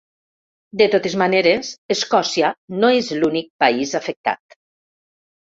[0.79, 4.61] De totes maneres, Escòcia no és l’únic país afectat.